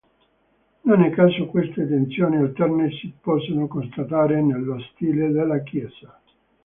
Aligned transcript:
Non 0.87 0.99
a 1.07 1.11
caso 1.11 1.45
queste 1.45 1.87
tensioni 1.87 2.37
alterne 2.37 2.89
si 2.89 3.13
possono 3.21 3.67
constatare 3.67 4.41
nello 4.41 4.79
stile 4.79 5.29
della 5.29 5.61
chiesa. 5.61 6.19